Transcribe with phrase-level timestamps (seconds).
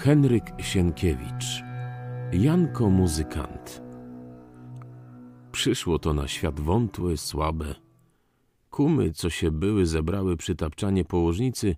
[0.00, 1.62] Henryk Sienkiewicz
[2.32, 3.82] Janko muzykant
[5.52, 7.74] Przyszło to na świat wątłe, słabe.
[8.70, 11.76] Kumy, co się były, zebrały przy tapczanie położnicy,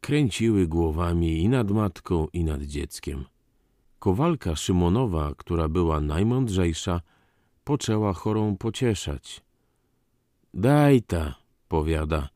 [0.00, 3.24] kręciły głowami i nad matką, i nad dzieckiem.
[3.98, 7.00] Kowalka Szymonowa, która była najmądrzejsza,
[7.64, 9.42] poczęła chorą pocieszać.
[10.54, 11.34] Daj ta,
[11.68, 12.28] powiada,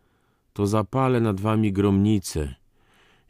[0.53, 2.60] to zapalę nad wami gromnicę.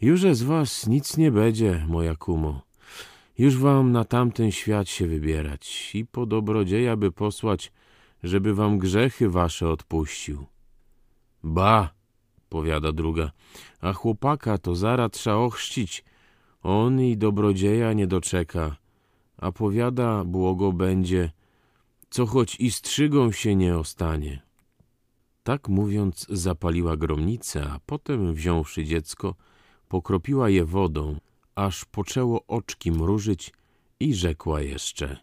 [0.00, 2.62] Już z was nic nie będzie, moja kumo.
[3.38, 7.72] Już wam na tamten świat się wybierać i po dobrodzieja by posłać,
[8.22, 10.46] żeby wam grzechy wasze odpuścił.
[11.42, 11.90] Ba,
[12.48, 13.30] powiada druga,
[13.80, 16.04] a chłopaka to zara trza ochrzcić.
[16.62, 18.76] On i dobrodzieja nie doczeka,
[19.36, 21.30] a powiada, błogo będzie,
[22.10, 24.42] co choć i strzygą się nie ostanie.
[25.42, 29.34] Tak mówiąc, zapaliła gromnicę, a potem, wziąwszy dziecko,
[29.90, 31.20] pokropiła je wodą,
[31.54, 33.52] aż poczęło oczki mrużyć
[34.00, 35.16] i rzekła jeszcze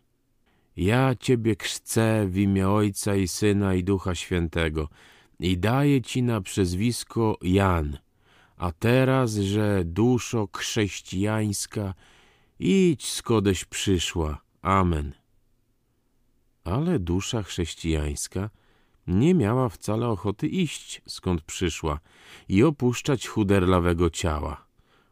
[0.77, 4.89] Ja Ciebie chcę w imię Ojca i Syna i Ducha Świętego
[5.39, 7.97] i daję Ci na przezwisko Jan,
[8.57, 11.93] a teraz, że duszo chrześcijańska,
[12.59, 14.41] idź skodeś przyszła.
[14.61, 15.13] Amen.
[16.63, 18.49] Ale dusza chrześcijańska
[19.07, 21.99] nie miała wcale ochoty iść, skąd przyszła
[22.49, 24.67] i opuszczać chuderlawego ciała.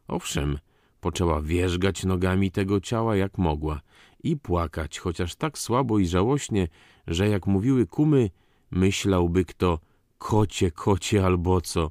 [0.08, 0.58] Owszem,
[1.00, 3.80] poczęła wierzgać nogami tego ciała jak mogła
[4.22, 6.68] i płakać, chociaż tak słabo i żałośnie,
[7.06, 8.30] że jak mówiły kumy,
[8.70, 9.78] myślałby kto
[10.18, 11.90] kocie, kocie albo co.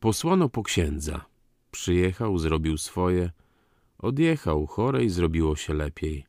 [0.00, 1.24] Posłano po księdza.
[1.70, 3.30] Przyjechał, zrobił swoje,
[3.98, 6.26] odjechał, chorej zrobiło się lepiej.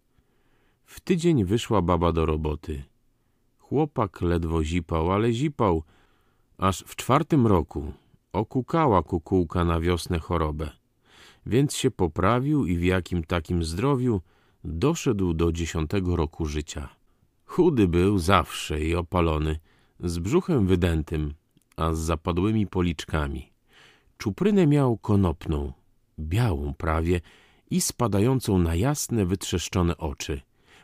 [0.86, 2.84] W tydzień wyszła baba do roboty.
[3.70, 5.84] Chłopak ledwo zipał, ale zipał,
[6.58, 7.94] aż w czwartym roku
[8.34, 10.70] okukała kukułka na wiosnę chorobę.
[11.46, 14.22] Więc się poprawił i w jakim takim zdrowiu
[14.64, 16.90] doszedł do dziesiątego roku życia.
[17.46, 19.60] Chudy był zawsze i opalony,
[20.00, 21.34] z brzuchem wydętym,
[21.76, 23.52] a z zapadłymi policzkami.
[24.18, 25.74] Czuprynę miał konopną,
[26.20, 27.22] białą prawie
[27.72, 30.42] i spadającą na jasne, wytrzeszczone oczy,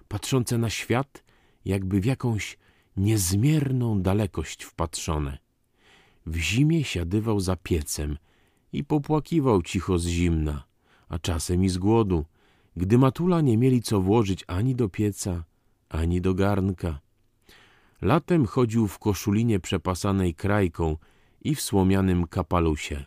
[0.07, 1.23] patrzące na świat,
[1.65, 2.57] jakby w jakąś
[2.97, 5.37] niezmierną dalekość wpatrzone.
[6.25, 8.17] W zimie siadywał za piecem
[8.73, 10.63] i popłakiwał cicho z zimna,
[11.09, 12.25] a czasem i z głodu,
[12.75, 15.43] gdy matula nie mieli co włożyć ani do pieca,
[15.89, 16.99] ani do garnka.
[18.01, 20.97] Latem chodził w koszulinie przepasanej krajką
[21.41, 23.05] i w słomianym kapalusie,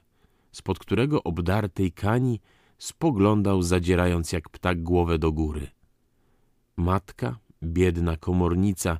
[0.53, 2.41] spod którego obdartej kani
[2.79, 5.69] spoglądał, zadzierając jak ptak głowę do góry.
[6.77, 8.99] Matka, biedna komornica,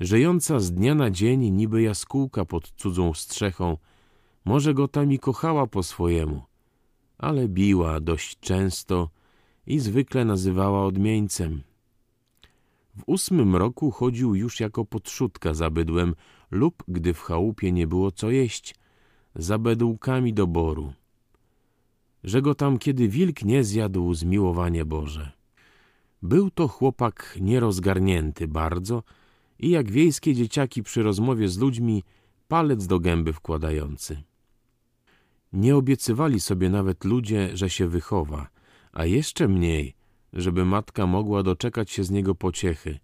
[0.00, 3.76] żyjąca z dnia na dzień niby jaskółka pod cudzą strzechą,
[4.44, 6.42] może go tam i kochała po swojemu,
[7.18, 9.10] ale biła dość często
[9.66, 11.62] i zwykle nazywała odmieńcem.
[12.96, 16.14] W ósmym roku chodził już jako podszutka za bydłem
[16.50, 18.74] lub, gdy w chałupie nie było co jeść,
[19.34, 20.92] za bedółkami do boru.
[22.24, 25.32] Że go tam kiedy wilk nie zjadł zmiłowanie Boże.
[26.22, 29.02] Był to chłopak nierozgarnięty bardzo
[29.58, 32.02] i jak wiejskie dzieciaki przy rozmowie z ludźmi
[32.48, 34.22] palec do gęby wkładający.
[35.52, 38.48] Nie obiecywali sobie nawet ludzie, że się wychowa,
[38.92, 39.94] a jeszcze mniej,
[40.32, 42.98] żeby matka mogła doczekać się z niego pociechy,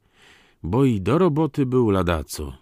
[0.62, 2.53] bo i do roboty był ladaco.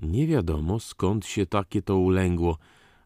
[0.00, 2.58] Nie wiadomo, skąd się takie to ulęgło,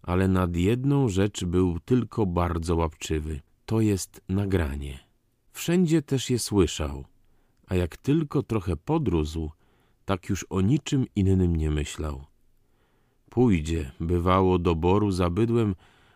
[0.03, 3.41] ale nad jedną rzecz był tylko bardzo łapczywy.
[3.66, 4.98] To jest nagranie.
[5.53, 7.04] Wszędzie też je słyszał,
[7.66, 9.50] a jak tylko trochę podrósł,
[10.08, 12.24] tak już o niczym innym nie myślał.
[13.30, 15.74] Pójdzie, bywało, do boru za bydłem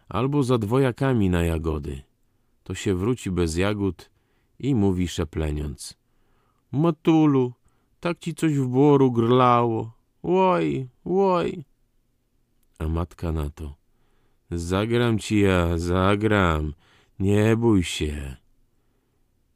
[0.08, 2.02] albo za dwojakami na jagody.
[2.64, 4.10] To się wróci bez jagód
[4.58, 5.98] i mówi szepleniąc.
[6.72, 7.52] Matulu,
[8.00, 9.92] tak ci coś w boru grlało.
[10.22, 11.64] Łoj, łoj.
[12.78, 13.74] A matka na to.
[14.50, 16.74] Zagram ci ja, zagram.
[17.18, 18.36] Nie bój się.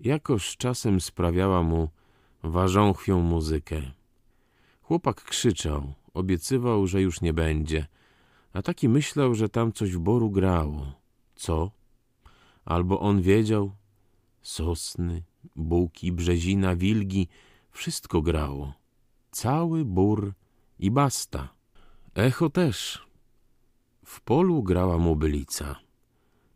[0.00, 1.88] Jakoż czasem sprawiała mu
[2.43, 3.97] ważąchwią muzykę.
[4.87, 7.87] Chłopak krzyczał, obiecywał, że już nie będzie,
[8.53, 10.93] a taki myślał, że tam coś w boru grało.
[11.37, 11.71] Co?
[12.65, 13.73] Albo on wiedział,
[14.43, 15.23] sosny,
[15.56, 17.29] buki, brzezina, wilgi,
[17.71, 18.75] wszystko grało.
[19.31, 20.33] Cały bór
[20.79, 21.49] i basta.
[22.15, 23.06] Echo też.
[24.05, 25.77] W polu grała mobylica.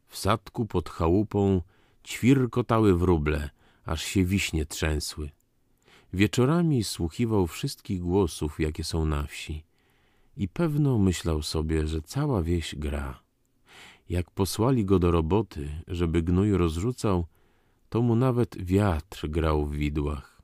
[0.07, 1.63] W sadku pod chałupą
[2.05, 3.51] ćwirkotały wróble,
[3.85, 5.31] aż się wiśnie trzęsły.
[6.13, 9.65] Wieczorami słuchiwał wszystkich głosów, jakie są na wsi
[10.37, 13.21] i pewno myślał sobie, że cała wieś gra.
[14.09, 17.27] Jak posłali go do roboty, żeby gnój rozrzucał,
[17.89, 20.43] to mu nawet wiatr grał w widłach.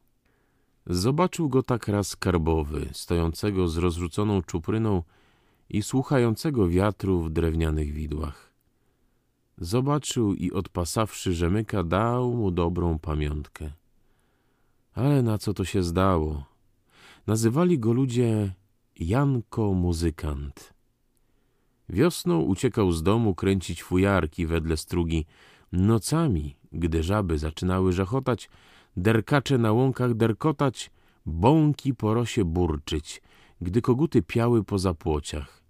[0.86, 5.02] Zobaczył go tak raz karbowy, stojącego z rozrzuconą czupryną
[5.70, 8.52] i słuchającego wiatru w drewnianych widłach.
[9.58, 13.72] Zobaczył i odpasawszy rzemyka, dał mu dobrą pamiątkę.
[14.96, 16.44] Ale na co to się zdało?
[17.26, 18.54] Nazywali go ludzie
[18.98, 20.74] Janko Muzykant.
[21.88, 25.26] Wiosną uciekał z domu kręcić fujarki wedle strugi.
[25.72, 28.50] Nocami, gdy żaby zaczynały żachotać,
[28.96, 30.90] derkacze na łąkach derkotać,
[31.26, 33.22] bąki po rosie burczyć,
[33.60, 35.62] gdy koguty piały po zapłociach.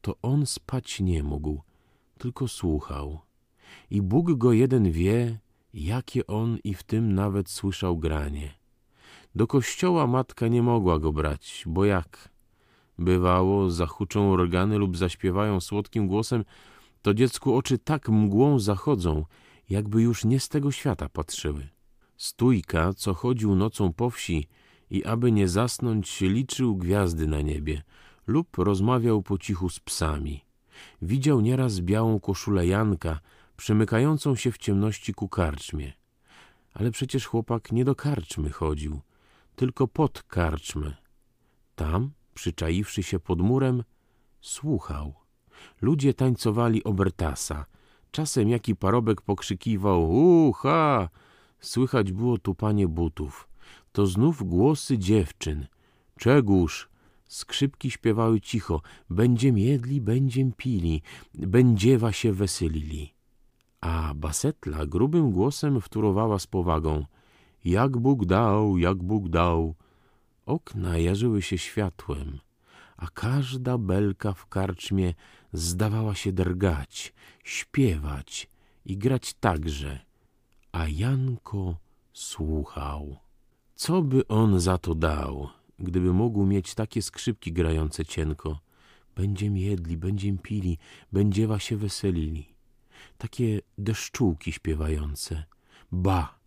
[0.00, 1.62] To on spać nie mógł,
[2.18, 3.20] tylko słuchał.
[3.90, 5.38] I Bóg go jeden wie,
[5.74, 8.61] jakie on i w tym nawet słyszał granie.
[9.34, 12.28] Do kościoła matka nie mogła go brać, bo jak?
[12.98, 16.44] Bywało, zahuczą organy lub zaśpiewają słodkim głosem,
[17.02, 19.24] to dziecku oczy tak mgłą zachodzą,
[19.70, 21.68] jakby już nie z tego świata patrzyły.
[22.16, 24.48] Stójka, co chodził nocą po wsi
[24.90, 27.82] i aby nie zasnąć, liczył gwiazdy na niebie
[28.26, 30.44] lub rozmawiał po cichu z psami.
[31.02, 33.20] Widział nieraz białą koszulę Janka,
[33.56, 35.92] przemykającą się w ciemności ku karczmie.
[36.74, 39.00] Ale przecież chłopak nie do karczmy chodził,
[39.56, 40.94] tylko pod karczmę.
[41.74, 43.84] Tam, przyczaiwszy się pod murem,
[44.40, 45.14] słuchał.
[45.80, 47.66] Ludzie tańcowali obertasa.
[48.10, 50.12] Czasem jaki parobek pokrzykiwał
[50.46, 51.08] ucha!
[51.60, 53.48] Słychać było tupanie butów.
[53.92, 55.66] To znów głosy dziewczyn.
[56.18, 56.88] Czegóż?
[57.28, 58.82] Skrzypki śpiewały cicho.
[59.10, 61.02] Będziem jedli, będziem pili,
[61.34, 63.14] będziewa się weselili.
[63.80, 67.04] A basetla grubym głosem wtórowała z powagą.
[67.64, 69.74] Jak Bóg dał, jak Bóg dał.
[70.46, 72.38] Okna jarzyły się światłem,
[72.96, 75.14] a każda belka w karczmie
[75.52, 77.14] zdawała się drgać,
[77.44, 78.48] śpiewać
[78.86, 79.98] i grać także,
[80.72, 81.76] a Janko
[82.12, 83.16] słuchał.
[83.74, 85.48] Co by on za to dał,
[85.78, 88.58] gdyby mógł mieć takie skrzypki grające cienko?
[89.16, 90.78] Będziem jedli, będziem pili,
[91.12, 92.54] będziewa się weselili.
[93.18, 95.44] Takie deszczułki śpiewające.
[95.92, 96.38] Ba,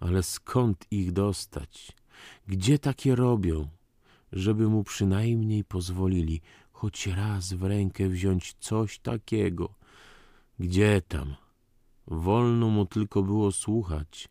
[0.00, 1.92] ale skąd ich dostać?
[2.48, 3.68] Gdzie takie robią?
[4.32, 6.40] Żeby mu przynajmniej pozwolili
[6.72, 9.74] choć raz w rękę wziąć coś takiego.
[10.58, 11.34] Gdzie tam?
[12.06, 14.28] Wolno mu tylko było słuchać.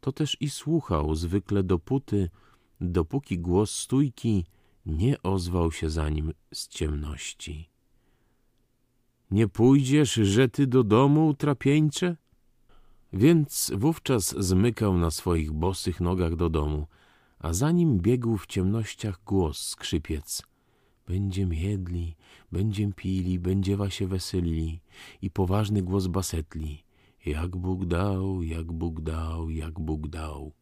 [0.00, 2.30] To też i słuchał zwykle dopóty,
[2.80, 4.44] dopóki głos stójki
[4.86, 7.68] nie ozwał się za nim z ciemności.
[9.30, 12.16] Nie pójdziesz, że ty do domu, trapieńcze?
[13.12, 16.86] Więc wówczas zmykał na swoich bosych nogach do domu,
[17.38, 20.42] a za nim biegł w ciemnościach głos skrzypiec.
[21.06, 22.16] Będziem jedli,
[22.52, 24.80] będziem pili, będziewa się weselili
[25.22, 26.84] i poważny głos basetli.
[27.26, 30.52] Jak Bóg dał, jak Bóg dał, jak Bóg dał.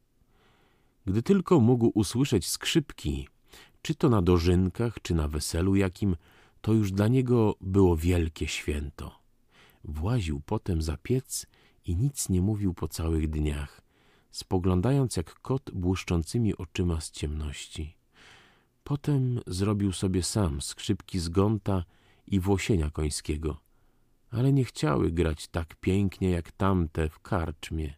[1.06, 3.28] Gdy tylko mógł usłyszeć skrzypki,
[3.82, 6.16] czy to na dożynkach, czy na weselu jakim,
[6.60, 9.18] to już dla niego było wielkie święto.
[9.84, 11.46] Właził potem za piec
[11.88, 13.80] i nic nie mówił po całych dniach,
[14.30, 17.96] spoglądając jak kot błyszczącymi oczyma z ciemności.
[18.84, 21.84] Potem zrobił sobie sam skrzypki z gonta
[22.26, 23.56] i włosienia końskiego,
[24.30, 27.94] ale nie chciały grać tak pięknie jak tamte w karczmie.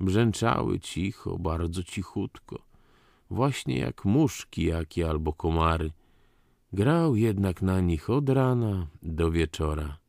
[0.00, 2.62] Brzęczały cicho, bardzo cichutko,
[3.30, 5.90] właśnie jak muszki jakie albo komary.
[6.72, 10.01] Grał jednak na nich od rana do wieczora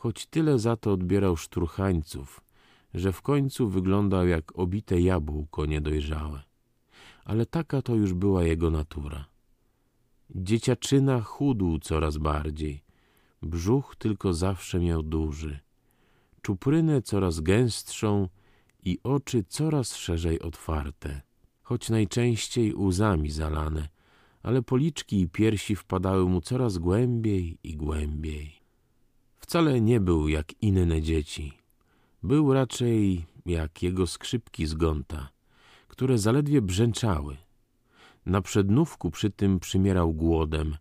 [0.00, 2.40] choć tyle za to odbierał szturchańców,
[2.94, 6.42] że w końcu wyglądał jak obite jabłko niedojrzałe.
[7.24, 9.24] Ale taka to już była jego natura.
[10.30, 12.82] Dzieciaczyna chudł coraz bardziej,
[13.42, 15.60] brzuch tylko zawsze miał duży,
[16.42, 18.28] czuprynę coraz gęstszą
[18.82, 21.20] i oczy coraz szerzej otwarte,
[21.62, 23.88] choć najczęściej łzami zalane,
[24.42, 28.59] ale policzki i piersi wpadały mu coraz głębiej i głębiej.
[29.50, 31.52] Wcale nie był jak inne dzieci.
[32.22, 35.28] Był raczej jak jego skrzypki z gonta,
[35.88, 37.36] które zaledwie brzęczały.
[38.26, 40.76] Na przednówku przy tym przymierał głodem,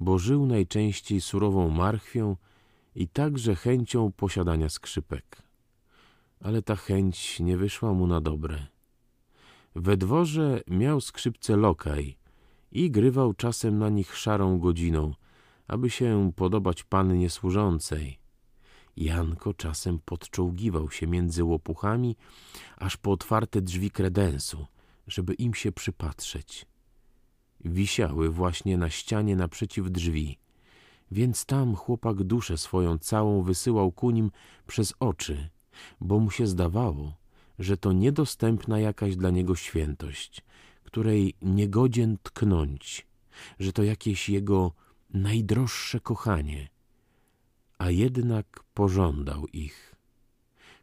[0.00, 2.36] bo żył najczęściej surową marchwią
[2.94, 5.42] i także chęcią posiadania skrzypek.
[6.40, 8.66] Ale ta chęć nie wyszła mu na dobre.
[9.74, 12.16] We dworze miał skrzypce lokaj
[12.72, 15.14] i grywał czasem na nich szarą godziną,
[15.70, 18.18] aby się podobać pannie służącej.
[18.96, 22.16] Janko czasem podczołgiwał się między łopuchami,
[22.76, 24.66] aż po otwarte drzwi kredensu,
[25.06, 26.66] żeby im się przypatrzeć.
[27.64, 30.38] Wisiały właśnie na ścianie naprzeciw drzwi,
[31.10, 34.30] więc tam chłopak duszę swoją całą wysyłał ku nim
[34.66, 35.48] przez oczy,
[36.00, 37.14] bo mu się zdawało,
[37.58, 40.44] że to niedostępna jakaś dla niego świętość,
[40.84, 43.06] której niegodzien tknąć,
[43.60, 44.72] że to jakieś jego
[45.14, 46.68] najdroższe kochanie,
[47.78, 49.94] a jednak pożądał ich.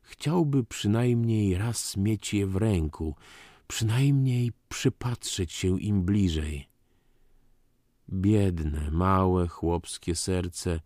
[0.01, 3.15] Chciałby przynajmniej raz mieć je w ręku,
[3.67, 6.67] przynajmniej przypatrzeć się im bliżej.
[8.09, 10.79] Biedne, małe, chłopskie serce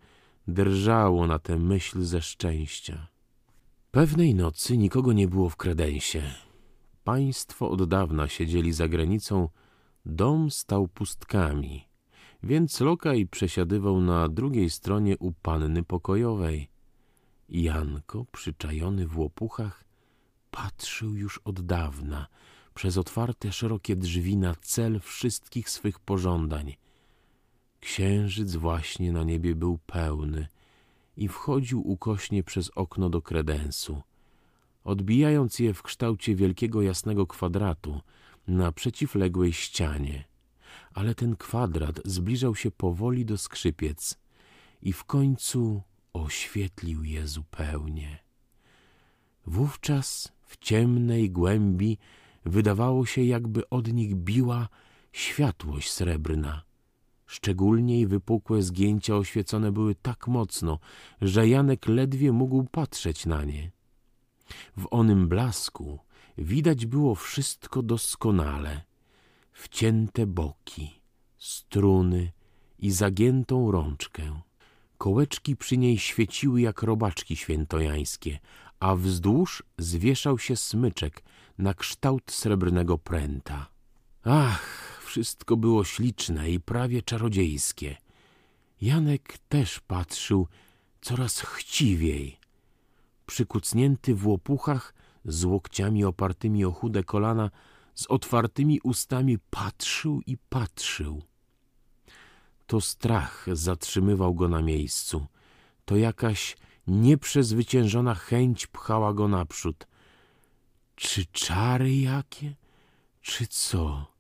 [0.47, 3.07] drżało na tę myśl ze szczęścia.
[3.91, 6.21] Pewnej nocy nikogo nie było w kredensie.
[7.03, 9.49] Państwo od dawna siedzieli za granicą,
[10.05, 11.90] dom stał pustkami,
[12.43, 16.69] więc lokaj przesiadywał na drugiej stronie u panny pokojowej.
[17.49, 19.83] Janko, przyczajony w łopuchach,
[20.51, 22.27] patrzył już od dawna
[22.73, 26.75] przez otwarte szerokie drzwi na cel wszystkich swych pożądań.
[27.79, 30.47] Księżyc właśnie na niebie był pełny
[31.17, 34.01] i wchodził ukośnie przez okno do kredensu,
[34.83, 38.01] odbijając je w kształcie wielkiego jasnego kwadratu
[38.47, 40.30] na przeciwległej ścianie.
[40.93, 44.17] Ale ten kwadrat zbliżał się powoli do skrzypiec
[44.81, 45.81] i w końcu
[46.13, 48.19] oświetlił je zupełnie.
[49.45, 51.97] Wówczas w ciemnej głębi
[52.45, 54.69] wydawało się, jakby od nich biła
[55.11, 56.63] światłość srebrna.
[57.27, 60.79] Szczególniej wypukłe zgięcia oświecone były tak mocno,
[61.21, 63.71] że Janek ledwie mógł patrzeć na nie.
[64.77, 65.99] W onym blasku
[66.37, 68.81] widać było wszystko doskonale.
[69.61, 71.01] Wcięte boki,
[71.37, 72.31] struny
[72.79, 74.41] i zagiętą rączkę.
[74.97, 78.39] Kołeczki przy niej świeciły jak robaczki świętojańskie,
[78.79, 81.23] a wzdłuż zwieszał się smyczek
[81.57, 83.67] na kształt srebrnego pręta.
[84.23, 87.97] Ach, wszystko było śliczne i prawie czarodziejskie.
[88.81, 90.47] Janek też patrzył
[91.01, 92.39] coraz chciwiej.
[93.25, 94.93] Przykucnięty w łopuchach,
[95.25, 97.51] z łokciami opartymi o chude kolana,
[97.95, 101.21] z otwartymi ustami patrzył i patrzył.
[102.67, 105.25] To strach zatrzymywał go na miejscu.
[105.85, 106.57] To jakaś
[106.87, 109.87] nieprzezwyciężona chęć pchała go naprzód.
[110.95, 112.55] Czy czary jakie?
[113.21, 114.11] Czy co?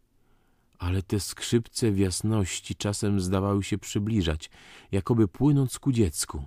[0.79, 4.49] Ale te skrzypce w jasności czasem zdawały się przybliżać,
[4.91, 6.45] jakoby płynąc ku dziecku.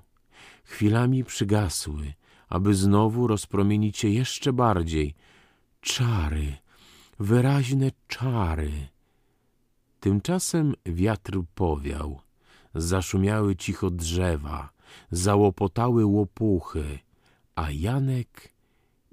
[0.65, 2.15] Chwilami przygasły,
[2.49, 5.15] aby znowu rozpromienić się jeszcze bardziej.
[5.81, 6.57] Czary,
[7.19, 8.89] wyraźne czary.
[10.01, 12.21] Tymczasem wiatr powiał,
[12.75, 14.71] zaszumiały cicho drzewa,
[15.11, 16.99] załopotały łopuchy,
[17.55, 18.53] a Janek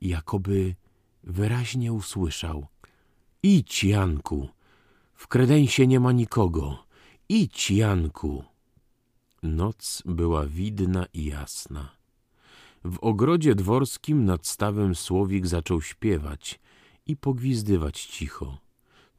[0.01, 0.75] jakoby
[1.23, 2.67] wyraźnie usłyszał.
[3.43, 4.49] Idź, Janku,
[5.13, 6.83] w kredensie nie ma nikogo.
[7.29, 8.43] Idź, Janku.
[9.43, 11.89] Noc była widna i jasna.
[12.83, 16.59] W ogrodzie dworskim nad stawem słowik zaczął śpiewać
[17.11, 18.57] i pogwizdywać cicho.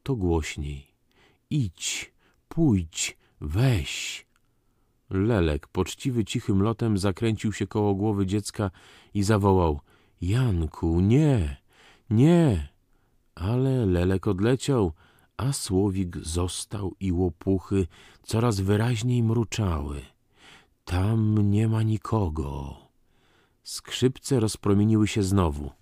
[0.02, 0.86] To głośniej.
[1.50, 2.12] Idź,
[2.48, 4.26] pójdź, weź.
[5.10, 8.70] Lelek, poczciwy cichym lotem, zakręcił się koło głowy dziecka
[9.14, 9.80] i zawołał—
[10.22, 11.56] Janku, nie,
[12.10, 12.68] nie.
[13.34, 14.92] Ale Lelek odleciał,
[15.36, 17.86] a słowik został i łopuchy
[18.22, 20.02] coraz wyraźniej mruczały.
[20.84, 22.76] Tam nie ma nikogo.
[23.62, 25.81] Skrzypce rozpromieniły się znowu.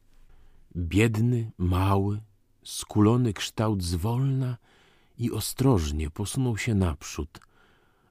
[0.76, 2.20] Biedny, mały,
[2.64, 4.56] skulony kształt zwolna
[5.18, 7.40] i ostrożnie posunął się naprzód,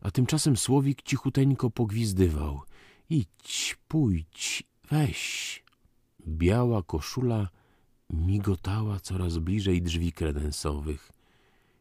[0.02, 2.62] a tymczasem słowik cichuteńko pogwizdywał.
[3.10, 5.64] Idź, pójdź, weź.
[6.28, 7.50] Biała koszula
[8.10, 11.12] migotała coraz bliżej drzwi kredensowych.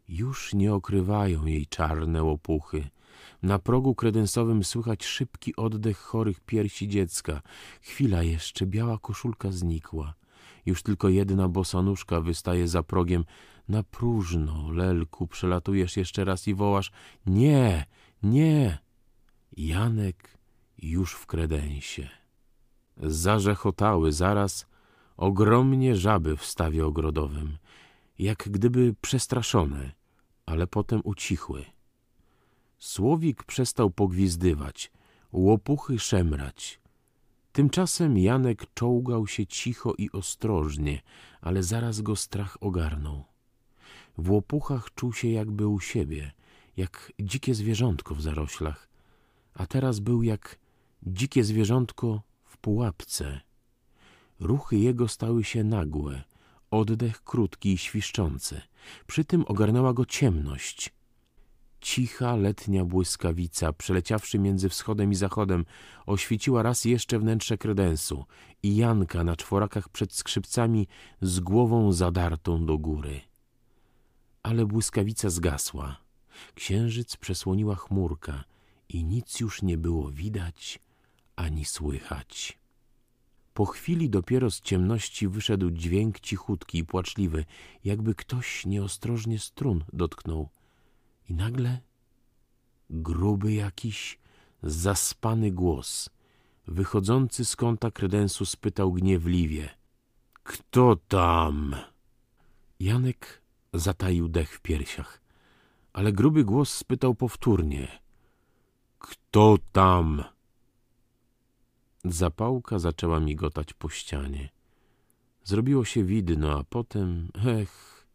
[0.08, 2.88] Już nie okrywają jej czarne łopuchy.
[3.42, 7.42] Na progu kredensowym słychać szybki oddech chorych piersi dziecka.
[7.80, 10.14] Chwila jeszcze, biała koszulka znikła.
[10.66, 13.24] Już tylko jedna bosa nóżka wystaje za progiem.
[13.68, 16.90] Na próżno, lelku, przelatujesz jeszcze raz i wołasz—
[17.26, 17.86] nie,
[18.22, 18.78] nie!
[19.56, 20.38] Janek
[20.78, 22.08] już w kredensie.
[22.96, 24.66] Zarzechotały zaraz
[25.16, 27.58] ogromnie żaby w stawie ogrodowym,
[28.18, 29.92] jak gdyby przestraszone,
[30.46, 31.64] ale potem ucichły.
[32.78, 34.92] Słowik przestał pogwizdywać,
[35.32, 36.80] łopuchy szemrać.
[37.58, 41.02] Tymczasem Janek czołgał się cicho i ostrożnie,
[41.40, 43.24] ale zaraz go strach ogarnął.
[44.18, 46.32] W łopuchach czuł się jakby u siebie,
[46.76, 48.88] jak dzikie zwierzątko w zaroślach,
[49.54, 50.58] a teraz był jak
[51.02, 53.40] dzikie zwierzątko w pułapce.
[54.40, 56.22] Ruchy jego stały się nagłe,
[56.70, 58.60] oddech krótki i świszczący.
[59.06, 60.97] Przy tym ogarnęła go ciemność.
[61.80, 65.64] Cicha letnia błyskawica, przeleciawszy między wschodem i zachodem,
[66.06, 68.24] oświeciła raz jeszcze wnętrze kredensu
[68.62, 70.88] i Janka na czworakach przed skrzypcami
[71.20, 73.20] z głową zadartą do góry.
[74.42, 75.96] Ale błyskawica zgasła.
[76.54, 78.44] Księżyc przesłoniła chmurka
[78.88, 80.80] i nic już nie było widać
[81.36, 82.58] ani słychać.
[83.54, 87.44] Po chwili dopiero z ciemności wyszedł dźwięk cichutki i płaczliwy,
[87.84, 90.48] jakby ktoś nieostrożnie strun dotknął.
[91.28, 91.80] I nagle
[92.90, 94.18] gruby jakiś,
[94.62, 96.10] zaspany głos,
[96.66, 99.68] wychodzący z kąta kredensu, spytał gniewliwie.
[100.42, 101.76] Kto tam?
[102.80, 103.42] Janek
[103.72, 105.20] zataił dech w piersiach,
[105.92, 107.88] ale gruby głos spytał powtórnie.
[108.98, 110.24] Kto tam?
[112.04, 114.48] Zapałka zaczęła migotać po ścianie.
[115.44, 118.06] Zrobiło się widno, a potem, ech,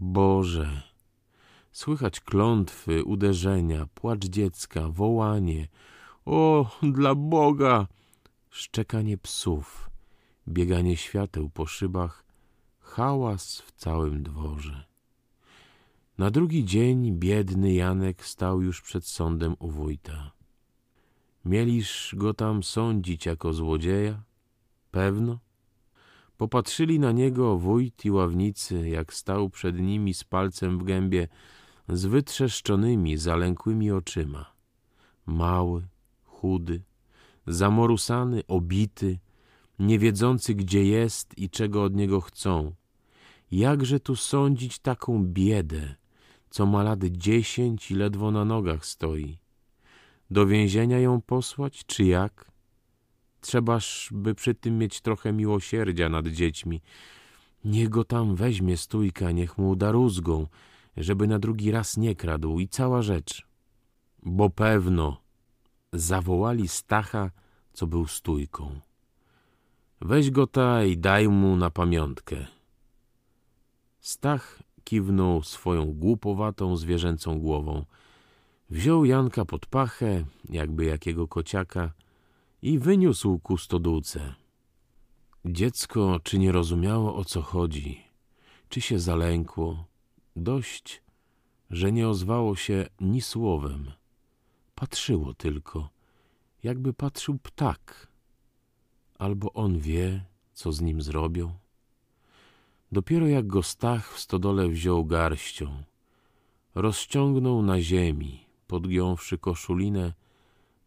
[0.00, 0.82] Boże,
[1.76, 5.68] słychać klątwy, uderzenia, płacz dziecka, wołanie.
[6.24, 7.86] O, dla Boga!
[8.50, 9.90] Szczekanie psów,
[10.48, 12.24] bieganie świateł po szybach,
[12.80, 14.84] hałas w całym dworze.
[16.18, 20.32] Na drugi dzień biedny Janek stał już przed sądem u wójta.
[21.44, 24.22] Mieliż go tam sądzić jako złodzieja?
[24.90, 25.38] Pewno.
[26.36, 31.28] Popatrzyli na niego wójt i ławnicy, jak stał przed nimi z palcem w gębie,
[31.88, 34.52] z wytrzeszczonymi, zalękłymi oczyma.
[35.26, 35.86] Mały,
[36.24, 36.82] chudy,
[37.46, 39.18] zamorusany, obity,
[39.78, 42.74] nie wiedzący, gdzie jest i czego od niego chcą.
[43.50, 45.94] Jakże tu sądzić taką biedę,
[46.50, 49.38] co ma lat dziesięć i ledwo na nogach stoi?
[50.30, 52.50] Do więzienia ją posłać, czy jak?
[53.40, 56.82] Trzebaż by przy tym mieć trochę miłosierdzia nad dziećmi.
[57.64, 60.46] Niech go tam weźmie stójka, niech mu da rózgą,
[60.96, 63.46] żeby na drugi raz nie kradł i cała rzecz.
[64.22, 65.20] Bo pewno
[65.92, 67.30] zawołali Stacha,
[67.72, 68.80] co był stójką.
[70.00, 72.46] Weź go ta i daj mu na pamiątkę.
[74.00, 77.84] Stach kiwnął swoją głupowatą, zwierzęcą głową–
[78.70, 81.92] Wziął Janka pod pachę, jakby jakiego kociaka,
[82.62, 84.34] i wyniósł ku stodółce.
[85.44, 88.02] Dziecko czy nie rozumiało, o co chodzi,
[88.68, 89.84] czy się zalękło,
[90.36, 91.02] dość,
[91.70, 93.92] że nie ozwało się ni słowem.
[94.74, 95.90] Patrzyło tylko,
[96.62, 98.08] jakby patrzył ptak.
[99.18, 101.52] Albo on wie, co z nim zrobią.
[102.92, 105.82] Dopiero jak go Stach w stodole wziął garścią,
[106.74, 110.12] rozciągnął na ziemi, podgiąwszy koszulinę,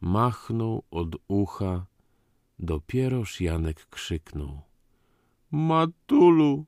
[0.01, 1.85] machnął od ucha,
[2.59, 4.61] dopieroż Janek krzyknął.
[5.51, 6.65] Matulu!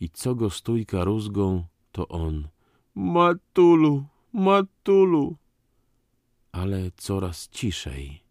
[0.00, 1.64] I co go stójka rózgą,
[1.96, 2.48] to on.
[2.94, 5.36] Matulu, matulu!
[6.52, 8.22] Ale coraz ciszej,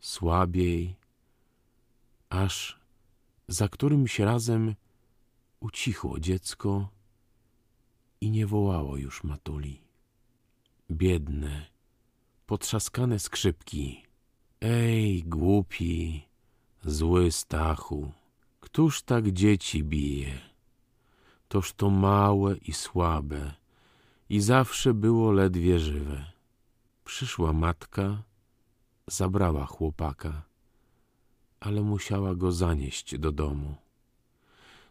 [0.00, 0.96] słabiej,
[2.30, 2.80] aż
[3.48, 4.74] za którymś razem
[5.60, 6.88] ucichło dziecko
[8.20, 9.80] i nie wołało już matuli
[10.90, 11.66] biedne,
[12.46, 14.02] potrzaskane skrzypki.
[14.60, 16.22] Ej, głupi,
[16.84, 18.12] zły Stachu,
[18.60, 20.49] któż tak dzieci bije?
[21.50, 23.54] Toż to małe i słabe
[24.28, 26.32] i zawsze było ledwie żywe.
[27.04, 28.22] Przyszła matka,
[29.06, 30.42] zabrała chłopaka,
[31.60, 33.74] ale musiała go zanieść do domu.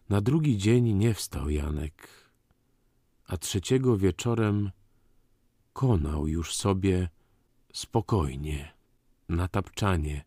[0.10, 2.08] Na drugi dzień nie wstał Janek,
[3.28, 4.72] a trzeciego wieczorem
[5.74, 7.10] konał już sobie
[7.74, 8.74] spokojnie,
[9.30, 10.26] na tapczanie,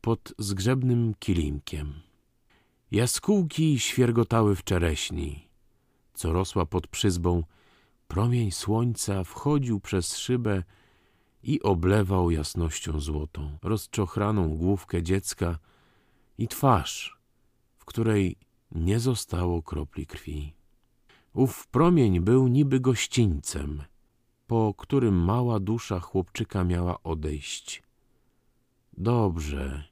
[0.00, 2.00] pod zgrzebnym kilimkiem.
[2.90, 5.49] Jaskółki świergotały w czereśni,
[6.20, 7.42] co rosła pod przyzbą.
[8.08, 10.62] Promień słońca wchodził przez szybę
[11.42, 15.58] i oblewał jasnością złotą, rozczochraną główkę dziecka
[16.38, 17.18] i twarz,
[17.78, 18.36] w której
[18.72, 20.54] nie zostało kropli krwi.
[21.34, 23.82] Ów promień był niby gościńcem,
[24.46, 27.82] po którym mała dusza chłopczyka miała odejść.
[28.92, 29.84] Dobrze,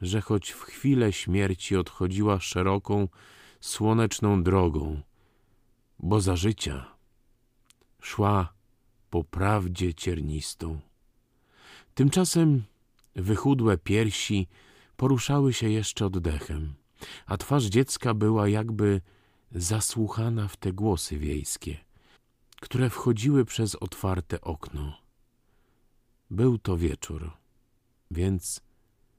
[0.00, 3.08] że choć w chwilę śmierci odchodziła szeroką,
[3.60, 5.02] słoneczną drogą,
[5.98, 6.96] bo za życia
[8.02, 8.52] szła
[9.10, 10.80] po prawdzie ciernistą.
[11.94, 12.64] Tymczasem
[13.14, 14.48] wychudłe piersi
[14.96, 16.74] poruszały się jeszcze oddechem,
[17.26, 19.00] a twarz dziecka była jakby
[19.52, 21.88] zasłuchana w te głosy wiejskie
[22.60, 24.92] które wchodziły przez otwarte okno.
[26.30, 27.30] Był to wieczór,
[28.10, 28.60] więc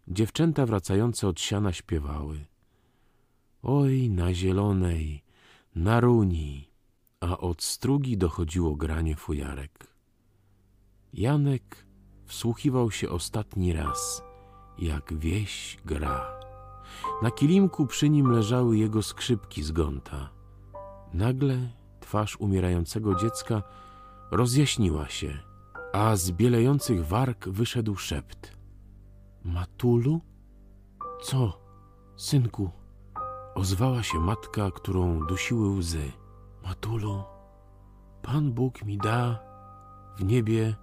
[0.07, 2.45] dziewczęta wracające od siana śpiewały.
[3.63, 5.23] Oj, na zielonej,
[5.75, 6.68] na runi,
[7.19, 9.87] a od strugi dochodziło granie fujarek.
[11.13, 11.85] Janek
[12.25, 14.23] wsłuchiwał się ostatni raz,
[14.77, 16.39] jak wieś gra.
[17.21, 20.29] Na kilimku przy nim leżały jego skrzypki z gonta.
[21.13, 23.63] Nagle twarz umierającego dziecka
[24.31, 25.39] rozjaśniła się,
[25.93, 28.57] a z bielejących warg wyszedł szept.
[29.43, 30.21] Matulu?
[31.23, 31.61] Co,
[32.17, 32.71] synku?
[33.55, 36.11] Ozwała się matka, którą dusiły łzy.
[36.63, 37.23] Matulu,
[38.21, 39.39] Pan Bóg mi da
[40.17, 40.75] w niebie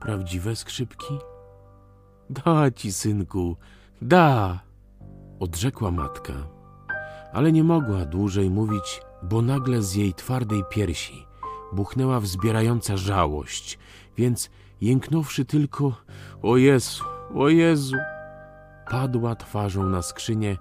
[0.00, 1.18] prawdziwe skrzypki?
[2.30, 3.56] Da ci, synku,
[4.02, 4.60] da!
[5.40, 6.32] Odrzekła matka,
[7.32, 11.26] ale nie mogła dłużej mówić, bo nagle z jej twardej piersi
[11.72, 13.78] buchnęła wzbierająca żałość,
[14.16, 15.92] więc jęknąwszy tylko
[16.42, 17.04] o Jezu,
[17.34, 17.96] o Jezu,
[18.90, 20.56] padła twarzą na skrzynię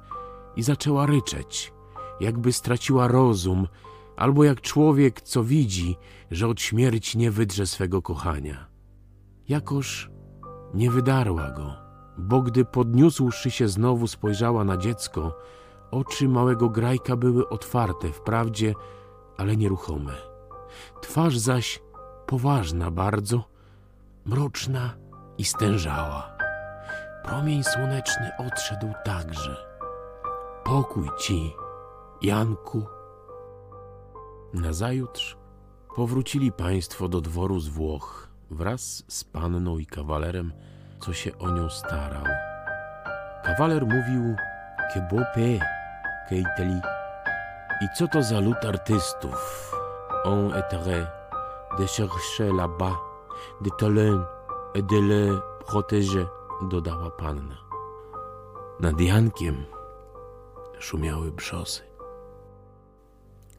[0.56, 1.74] i zaczęła ryczeć,
[2.20, 3.68] jakby straciła rozum,
[4.20, 5.98] albo jak człowiek, co widzi,
[6.32, 8.68] że od śmierci nie wydrze swego kochania.
[9.48, 10.10] Jakoż
[10.74, 11.76] nie wydarła go,
[12.18, 15.38] bo gdy podniósłszy się znowu spojrzała na dziecko,
[15.92, 18.74] oczy małego grajka były otwarte wprawdzie,
[19.38, 20.14] ale nieruchome.
[21.02, 21.82] Twarz zaś
[22.28, 23.44] poważna bardzo,
[24.26, 24.96] mroczna
[25.38, 26.38] i stężała.
[27.24, 29.56] Promień słoneczny odszedł także.
[30.64, 31.54] Pokój ci,
[32.22, 32.99] Janku.
[34.54, 35.38] Nazajutrz
[35.96, 40.54] powrócili państwo do dworu z Włoch wraz z panną i kawalerem,
[41.00, 42.24] co się o nią starał.
[43.44, 44.36] Kawaler mówił
[44.94, 45.26] que beau
[46.30, 46.82] que Italie.
[47.82, 49.72] I co to za lud artystów?
[50.26, 51.08] On essaierait
[51.78, 52.98] de chercher là-bas
[53.62, 54.26] des talents
[54.76, 56.28] et de les protéger,
[56.62, 57.58] dodała panna.
[58.80, 59.66] Nad Jankiem
[60.80, 61.82] szumiały brzosy.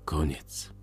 [0.04, 0.79] Koniec.